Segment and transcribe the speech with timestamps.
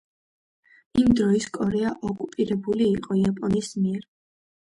[1.01, 4.09] იმ დროს კორეა ოკუპირებული იყო იაპონიის მიერ.